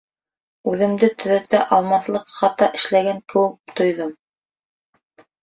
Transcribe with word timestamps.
Үҙемде 0.69 1.09
төҙәтә 1.23 1.59
алмаҫлыҡ 1.77 2.25
хата 2.39 2.71
эшләгән 2.81 3.21
кеүек 3.35 3.77
тойҙом. 3.83 4.19